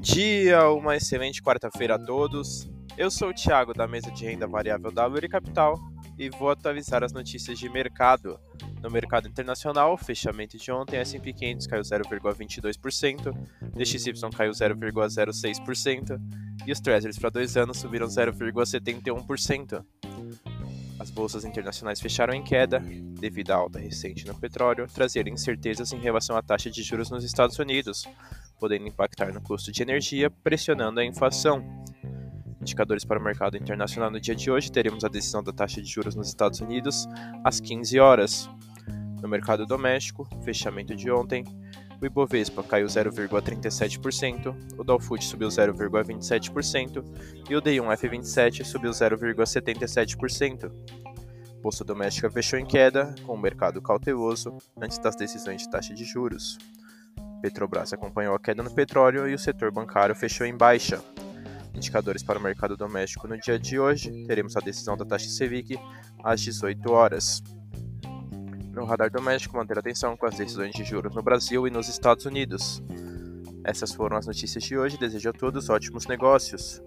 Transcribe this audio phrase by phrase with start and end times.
[0.00, 2.70] dia, uma excelente quarta-feira a todos.
[2.96, 5.78] Eu sou o Thiago da mesa de renda variável da Luri Capital
[6.18, 8.40] e vou atualizar as notícias de mercado.
[8.82, 13.34] No mercado internacional, fechamento de ontem, S&P 500 caiu 0,22%,
[13.74, 16.18] DXY caiu 0,06%
[16.66, 19.84] e os Treasuries para dois anos subiram 0,71%.
[20.98, 25.98] As bolsas internacionais fecharam em queda devido à alta recente no petróleo, trazer incertezas em
[25.98, 28.04] relação à taxa de juros nos Estados Unidos,
[28.58, 31.64] podendo impactar no custo de energia, pressionando a inflação.
[32.60, 35.88] Indicadores para o mercado internacional no dia de hoje, teremos a decisão da taxa de
[35.88, 37.06] juros nos Estados Unidos
[37.44, 38.50] às 15 horas.
[39.22, 41.44] No mercado doméstico, fechamento de ontem,
[42.00, 47.04] o Ibovespa caiu 0,37%, o Dow subiu 0,27%
[47.50, 50.70] e o D1F27 subiu 0,77%.
[51.60, 56.04] Bolsa doméstica fechou em queda, com o mercado cauteloso antes das decisões de taxa de
[56.04, 56.56] juros.
[57.42, 61.02] Petrobras acompanhou a queda no petróleo e o setor bancário fechou em baixa.
[61.74, 65.78] Indicadores para o mercado doméstico no dia de hoje, teremos a decisão da taxa Selic
[66.22, 67.42] às 18 horas.
[68.78, 72.24] No radar doméstico, manter atenção com as decisões de juros no Brasil e nos Estados
[72.26, 72.80] Unidos.
[73.64, 74.96] Essas foram as notícias de hoje.
[74.96, 76.80] Desejo a todos ótimos negócios.